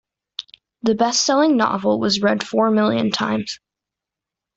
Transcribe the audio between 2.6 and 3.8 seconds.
million times.